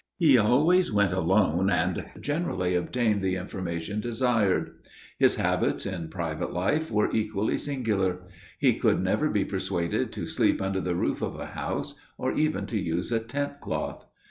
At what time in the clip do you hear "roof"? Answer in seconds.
10.95-11.21